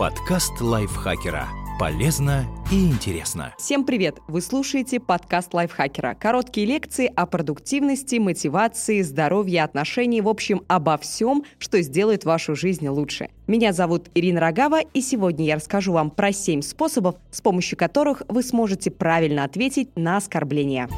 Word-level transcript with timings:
Подкаст 0.00 0.62
лайфхакера. 0.62 1.46
Полезно 1.78 2.46
и 2.72 2.86
интересно. 2.86 3.54
Всем 3.58 3.84
привет! 3.84 4.16
Вы 4.28 4.40
слушаете 4.40 4.98
подкаст 4.98 5.52
лайфхакера. 5.52 6.16
Короткие 6.18 6.66
лекции 6.66 7.12
о 7.14 7.26
продуктивности, 7.26 8.16
мотивации, 8.16 9.02
здоровье, 9.02 9.62
отношении, 9.62 10.22
в 10.22 10.28
общем, 10.28 10.62
обо 10.68 10.96
всем, 10.96 11.44
что 11.58 11.82
сделает 11.82 12.24
вашу 12.24 12.56
жизнь 12.56 12.88
лучше. 12.88 13.28
Меня 13.46 13.74
зовут 13.74 14.08
Ирина 14.14 14.40
Рогава, 14.40 14.80
и 14.80 15.02
сегодня 15.02 15.44
я 15.44 15.56
расскажу 15.56 15.92
вам 15.92 16.10
про 16.10 16.32
7 16.32 16.62
способов, 16.62 17.16
с 17.30 17.42
помощью 17.42 17.76
которых 17.76 18.22
вы 18.26 18.42
сможете 18.42 18.90
правильно 18.90 19.44
ответить 19.44 19.90
на 19.96 20.16
оскорбления. 20.16 20.88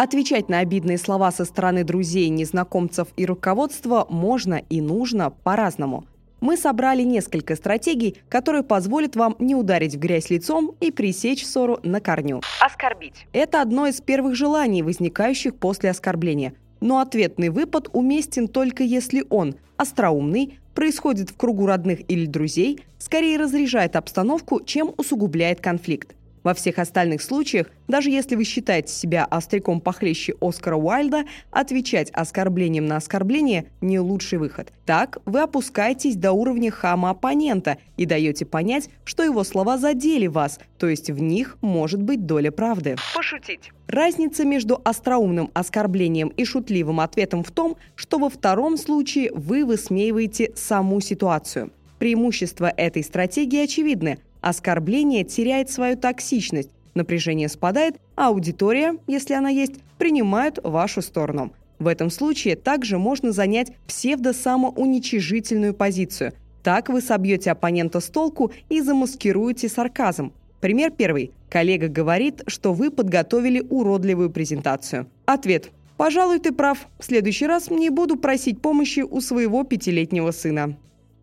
Отвечать 0.00 0.48
на 0.48 0.60
обидные 0.60 0.96
слова 0.96 1.32
со 1.32 1.44
стороны 1.44 1.82
друзей, 1.82 2.28
незнакомцев 2.28 3.08
и 3.16 3.26
руководства 3.26 4.06
можно 4.08 4.62
и 4.70 4.80
нужно 4.80 5.30
по-разному. 5.30 6.04
Мы 6.40 6.56
собрали 6.56 7.02
несколько 7.02 7.56
стратегий, 7.56 8.16
которые 8.28 8.62
позволят 8.62 9.16
вам 9.16 9.34
не 9.40 9.56
ударить 9.56 9.96
в 9.96 9.98
грязь 9.98 10.30
лицом 10.30 10.76
и 10.78 10.92
пресечь 10.92 11.44
ссору 11.44 11.80
на 11.82 12.00
корню. 12.00 12.42
Оскорбить. 12.60 13.26
Это 13.32 13.60
одно 13.60 13.88
из 13.88 14.00
первых 14.00 14.36
желаний, 14.36 14.84
возникающих 14.84 15.56
после 15.56 15.90
оскорбления. 15.90 16.54
Но 16.80 17.00
ответный 17.00 17.48
выпад 17.48 17.88
уместен 17.92 18.46
только 18.46 18.84
если 18.84 19.24
он 19.30 19.56
остроумный, 19.76 20.60
происходит 20.76 21.30
в 21.30 21.36
кругу 21.36 21.66
родных 21.66 22.08
или 22.08 22.26
друзей, 22.26 22.84
скорее 22.98 23.36
разряжает 23.36 23.96
обстановку, 23.96 24.62
чем 24.62 24.94
усугубляет 24.96 25.60
конфликт. 25.60 26.14
Во 26.48 26.54
всех 26.54 26.78
остальных 26.78 27.20
случаях, 27.20 27.66
даже 27.88 28.08
если 28.08 28.34
вы 28.34 28.44
считаете 28.44 28.90
себя 28.90 29.26
остряком 29.26 29.82
похлеще 29.82 30.32
Оскара 30.40 30.76
Уайльда, 30.76 31.26
отвечать 31.50 32.10
оскорблением 32.12 32.86
на 32.86 32.96
оскорбление– 32.96 33.66
не 33.82 34.00
лучший 34.00 34.38
выход. 34.38 34.72
Так 34.86 35.18
вы 35.26 35.42
опускаетесь 35.42 36.16
до 36.16 36.32
уровня 36.32 36.70
хама 36.70 37.10
оппонента 37.10 37.76
и 37.98 38.06
даете 38.06 38.46
понять, 38.46 38.88
что 39.04 39.22
его 39.22 39.44
слова 39.44 39.76
задели 39.76 40.26
вас, 40.26 40.58
то 40.78 40.88
есть 40.88 41.10
в 41.10 41.20
них 41.20 41.58
может 41.60 42.00
быть 42.00 42.24
доля 42.24 42.50
правды. 42.50 42.96
Пошутить. 43.14 43.70
Разница 43.86 44.46
между 44.46 44.80
остроумным 44.82 45.50
оскорблением 45.52 46.28
и 46.28 46.46
шутливым 46.46 47.00
ответом 47.00 47.44
в 47.44 47.50
том, 47.50 47.76
что 47.94 48.18
во 48.18 48.30
втором 48.30 48.78
случае 48.78 49.30
вы 49.34 49.66
высмеиваете 49.66 50.52
саму 50.56 51.02
ситуацию. 51.02 51.72
Преимущества 51.98 52.72
этой 52.74 53.04
стратегии 53.04 53.64
очевидны– 53.64 54.20
Оскорбление 54.40 55.24
теряет 55.24 55.70
свою 55.70 55.96
токсичность, 55.96 56.70
напряжение 56.94 57.48
спадает, 57.48 57.96
а 58.16 58.28
аудитория, 58.28 58.94
если 59.06 59.34
она 59.34 59.48
есть, 59.48 59.74
принимает 59.98 60.58
вашу 60.62 61.02
сторону. 61.02 61.52
В 61.78 61.86
этом 61.86 62.10
случае 62.10 62.56
также 62.56 62.98
можно 62.98 63.32
занять 63.32 63.72
псевдо-самоуничижительную 63.86 65.74
позицию. 65.74 66.32
Так 66.62 66.88
вы 66.88 67.00
собьете 67.00 67.52
оппонента 67.52 68.00
с 68.00 68.06
толку 68.06 68.52
и 68.68 68.80
замаскируете 68.80 69.68
сарказм. 69.68 70.32
Пример 70.60 70.90
первый. 70.90 71.32
Коллега 71.48 71.88
говорит, 71.88 72.42
что 72.48 72.72
вы 72.72 72.90
подготовили 72.90 73.64
уродливую 73.70 74.30
презентацию. 74.30 75.06
Ответ. 75.24 75.70
Пожалуй, 75.96 76.40
ты 76.40 76.52
прав. 76.52 76.88
В 76.98 77.04
следующий 77.04 77.46
раз 77.46 77.70
не 77.70 77.90
буду 77.90 78.16
просить 78.16 78.60
помощи 78.60 79.00
у 79.00 79.20
своего 79.20 79.62
пятилетнего 79.62 80.32
сына. 80.32 80.76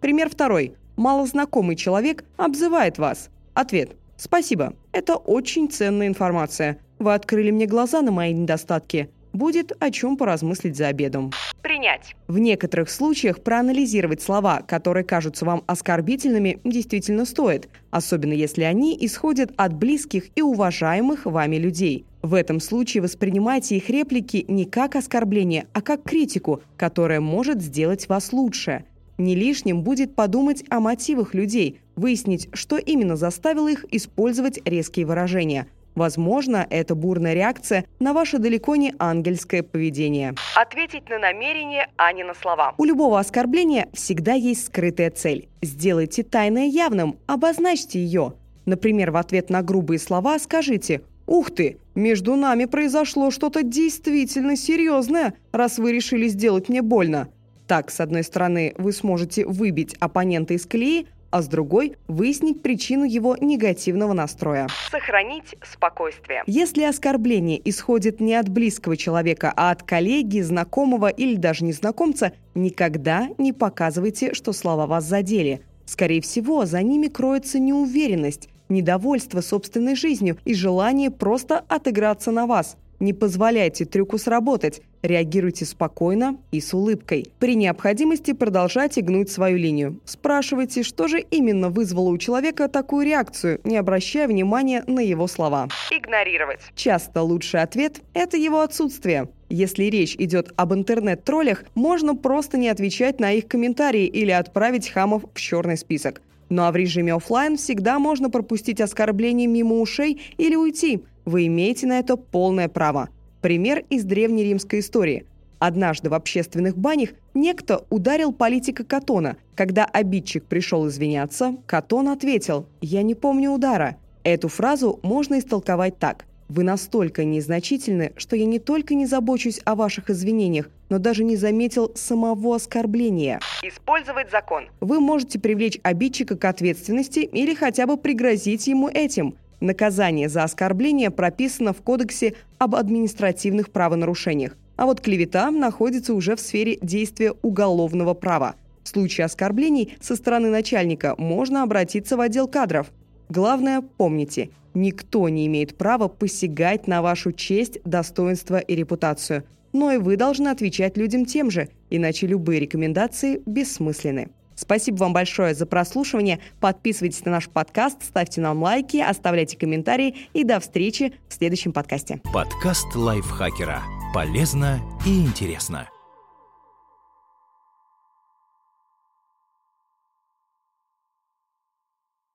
Пример 0.00 0.28
второй 0.28 0.74
малознакомый 0.96 1.76
человек 1.76 2.24
обзывает 2.36 2.98
вас? 2.98 3.30
Ответ. 3.54 3.96
Спасибо. 4.16 4.74
Это 4.92 5.16
очень 5.16 5.70
ценная 5.70 6.06
информация. 6.06 6.78
Вы 6.98 7.14
открыли 7.14 7.50
мне 7.50 7.66
глаза 7.66 8.02
на 8.02 8.12
мои 8.12 8.32
недостатки. 8.32 9.10
Будет 9.32 9.72
о 9.80 9.90
чем 9.90 10.16
поразмыслить 10.16 10.76
за 10.76 10.88
обедом. 10.88 11.32
Принять. 11.62 12.14
В 12.28 12.38
некоторых 12.38 12.90
случаях 12.90 13.42
проанализировать 13.42 14.22
слова, 14.22 14.60
которые 14.60 15.04
кажутся 15.04 15.44
вам 15.44 15.64
оскорбительными, 15.66 16.60
действительно 16.64 17.24
стоит, 17.24 17.68
особенно 17.90 18.34
если 18.34 18.62
они 18.62 18.96
исходят 19.00 19.52
от 19.56 19.72
близких 19.72 20.24
и 20.36 20.42
уважаемых 20.42 21.24
вами 21.24 21.56
людей. 21.56 22.04
В 22.20 22.34
этом 22.34 22.60
случае 22.60 23.02
воспринимайте 23.02 23.76
их 23.76 23.88
реплики 23.88 24.44
не 24.46 24.66
как 24.66 24.96
оскорбление, 24.96 25.66
а 25.72 25.80
как 25.80 26.02
критику, 26.02 26.62
которая 26.76 27.20
может 27.20 27.62
сделать 27.62 28.08
вас 28.08 28.32
лучше– 28.32 28.84
не 29.18 29.34
лишним 29.34 29.82
будет 29.82 30.14
подумать 30.14 30.64
о 30.68 30.80
мотивах 30.80 31.34
людей, 31.34 31.80
выяснить, 31.96 32.48
что 32.52 32.76
именно 32.76 33.16
заставило 33.16 33.68
их 33.68 33.84
использовать 33.90 34.60
резкие 34.66 35.06
выражения. 35.06 35.66
Возможно, 35.94 36.66
это 36.70 36.94
бурная 36.94 37.34
реакция 37.34 37.84
на 38.00 38.14
ваше 38.14 38.38
далеко 38.38 38.76
не 38.76 38.94
ангельское 38.98 39.62
поведение. 39.62 40.34
Ответить 40.56 41.08
на 41.10 41.18
намерение, 41.18 41.88
а 41.96 42.12
не 42.12 42.24
на 42.24 42.34
слова. 42.34 42.74
У 42.78 42.84
любого 42.84 43.20
оскорбления 43.20 43.88
всегда 43.92 44.32
есть 44.32 44.66
скрытая 44.66 45.10
цель. 45.10 45.48
Сделайте 45.60 46.22
тайное 46.22 46.66
явным, 46.66 47.18
обозначьте 47.26 47.98
ее. 47.98 48.34
Например, 48.64 49.10
в 49.10 49.16
ответ 49.16 49.50
на 49.50 49.62
грубые 49.62 49.98
слова 49.98 50.38
скажите 50.38 51.02
«Ух 51.26 51.50
ты, 51.50 51.78
между 51.94 52.36
нами 52.36 52.64
произошло 52.64 53.30
что-то 53.30 53.62
действительно 53.62 54.56
серьезное, 54.56 55.34
раз 55.52 55.78
вы 55.78 55.92
решили 55.92 56.28
сделать 56.28 56.68
мне 56.68 56.80
больно». 56.80 57.28
Так, 57.66 57.90
с 57.90 58.00
одной 58.00 58.24
стороны, 58.24 58.74
вы 58.76 58.92
сможете 58.92 59.46
выбить 59.46 59.94
оппонента 60.00 60.54
из 60.54 60.66
колеи, 60.66 61.06
а 61.30 61.40
с 61.40 61.48
другой– 61.48 61.96
выяснить 62.08 62.62
причину 62.62 63.04
его 63.04 63.36
негативного 63.40 64.12
настроя. 64.12 64.68
Сохранить 64.90 65.56
спокойствие. 65.62 66.42
Если 66.46 66.82
оскорбление 66.82 67.60
исходит 67.68 68.20
не 68.20 68.34
от 68.34 68.50
близкого 68.50 68.98
человека, 68.98 69.52
а 69.56 69.70
от 69.70 69.82
коллеги, 69.82 70.40
знакомого 70.40 71.08
или 71.08 71.36
даже 71.36 71.64
незнакомца, 71.64 72.32
никогда 72.54 73.30
не 73.38 73.54
показывайте, 73.54 74.34
что 74.34 74.52
слова 74.52 74.86
вас 74.86 75.04
задели. 75.04 75.62
Скорее 75.86 76.20
всего, 76.20 76.66
за 76.66 76.82
ними 76.82 77.06
кроется 77.06 77.58
неуверенность, 77.58 78.50
недовольство 78.68 79.40
собственной 79.40 79.96
жизнью 79.96 80.36
и 80.44 80.54
желание 80.54 81.10
просто 81.10 81.64
отыграться 81.68 82.30
на 82.30 82.46
вас. 82.46 82.76
Не 83.02 83.12
позволяйте 83.12 83.84
трюку 83.84 84.16
сработать. 84.16 84.80
Реагируйте 85.02 85.64
спокойно 85.64 86.38
и 86.52 86.60
с 86.60 86.72
улыбкой. 86.72 87.26
При 87.40 87.56
необходимости 87.56 88.32
продолжайте 88.32 89.00
гнуть 89.00 89.28
свою 89.28 89.58
линию. 89.58 89.98
Спрашивайте, 90.04 90.84
что 90.84 91.08
же 91.08 91.18
именно 91.18 91.68
вызвало 91.68 92.10
у 92.10 92.18
человека 92.18 92.68
такую 92.68 93.04
реакцию, 93.04 93.60
не 93.64 93.76
обращая 93.76 94.28
внимания 94.28 94.84
на 94.86 95.00
его 95.00 95.26
слова. 95.26 95.68
Игнорировать. 95.90 96.60
Часто 96.76 97.22
лучший 97.22 97.62
ответ– 97.62 98.02
это 98.14 98.36
его 98.36 98.60
отсутствие. 98.60 99.28
Если 99.48 99.86
речь 99.86 100.14
идет 100.14 100.52
об 100.54 100.72
интернет-троллях, 100.72 101.64
можно 101.74 102.14
просто 102.14 102.56
не 102.56 102.68
отвечать 102.68 103.18
на 103.18 103.32
их 103.32 103.48
комментарии 103.48 104.06
или 104.06 104.30
отправить 104.30 104.88
хамов 104.88 105.24
в 105.34 105.40
черный 105.40 105.76
список. 105.76 106.22
Ну 106.52 106.64
а 106.64 106.70
в 106.70 106.76
режиме 106.76 107.14
офлайн 107.14 107.56
всегда 107.56 107.98
можно 107.98 108.28
пропустить 108.28 108.82
оскорбление 108.82 109.46
мимо 109.46 109.80
ушей 109.80 110.20
или 110.36 110.54
уйти. 110.54 111.02
Вы 111.24 111.46
имеете 111.46 111.86
на 111.86 111.98
это 111.98 112.18
полное 112.18 112.68
право. 112.68 113.08
Пример 113.40 113.86
из 113.88 114.04
древнеримской 114.04 114.80
истории. 114.80 115.24
Однажды 115.60 116.10
в 116.10 116.14
общественных 116.14 116.76
банях 116.76 117.10
некто 117.32 117.86
ударил 117.88 118.34
политика 118.34 118.84
Катона. 118.84 119.38
Когда 119.54 119.86
обидчик 119.86 120.44
пришел 120.44 120.86
извиняться, 120.88 121.56
Катон 121.64 122.10
ответил 122.10 122.66
«Я 122.82 123.00
не 123.02 123.14
помню 123.14 123.52
удара». 123.52 123.96
Эту 124.22 124.48
фразу 124.48 125.00
можно 125.02 125.38
истолковать 125.38 125.98
так. 125.98 126.26
Вы 126.54 126.64
настолько 126.64 127.24
незначительны, 127.24 128.12
что 128.18 128.36
я 128.36 128.44
не 128.44 128.58
только 128.58 128.92
не 128.94 129.06
забочусь 129.06 129.62
о 129.64 129.74
ваших 129.74 130.10
извинениях, 130.10 130.68
но 130.90 130.98
даже 130.98 131.24
не 131.24 131.34
заметил 131.36 131.90
самого 131.94 132.56
оскорбления. 132.56 133.40
Использовать 133.62 134.30
закон. 134.30 134.64
Вы 134.82 135.00
можете 135.00 135.38
привлечь 135.38 135.78
обидчика 135.82 136.36
к 136.36 136.44
ответственности 136.44 137.20
или 137.20 137.54
хотя 137.54 137.86
бы 137.86 137.96
пригрозить 137.96 138.66
ему 138.66 138.90
этим. 138.90 139.34
Наказание 139.60 140.28
за 140.28 140.42
оскорбление 140.42 141.10
прописано 141.10 141.72
в 141.72 141.80
Кодексе 141.80 142.34
об 142.58 142.74
административных 142.74 143.70
правонарушениях, 143.70 144.54
а 144.76 144.84
вот 144.84 145.00
клевета 145.00 145.50
находится 145.50 146.12
уже 146.12 146.36
в 146.36 146.40
сфере 146.40 146.76
действия 146.82 147.32
уголовного 147.40 148.12
права. 148.12 148.56
В 148.84 148.90
случае 148.90 149.24
оскорблений 149.24 149.96
со 150.02 150.16
стороны 150.16 150.50
начальника 150.50 151.14
можно 151.16 151.62
обратиться 151.62 152.18
в 152.18 152.20
отдел 152.20 152.46
кадров. 152.46 152.92
Главное, 153.32 153.82
помните– 153.96 154.50
Никто 154.74 155.28
не 155.28 155.46
имеет 155.46 155.76
права 155.76 156.08
посягать 156.08 156.86
на 156.86 157.02
вашу 157.02 157.32
честь, 157.32 157.78
достоинство 157.84 158.58
и 158.58 158.74
репутацию. 158.74 159.44
Но 159.72 159.92
и 159.92 159.98
вы 159.98 160.16
должны 160.16 160.48
отвечать 160.48 160.96
людям 160.96 161.24
тем 161.24 161.50
же, 161.50 161.68
иначе 161.90 162.26
любые 162.26 162.60
рекомендации 162.60 163.42
бессмысленны. 163.46 164.30
Спасибо 164.54 164.96
вам 164.96 165.12
большое 165.12 165.54
за 165.54 165.66
прослушивание. 165.66 166.40
Подписывайтесь 166.60 167.24
на 167.24 167.32
наш 167.32 167.48
подкаст, 167.48 168.02
ставьте 168.02 168.40
нам 168.40 168.62
лайки, 168.62 168.98
оставляйте 168.98 169.56
комментарии 169.56 170.14
и 170.34 170.44
до 170.44 170.60
встречи 170.60 171.14
в 171.28 171.34
следующем 171.34 171.72
подкасте. 171.72 172.20
Подкаст 172.32 172.94
лайфхакера. 172.94 173.82
Полезно 174.14 174.80
и 175.06 175.22
интересно. 175.22 175.91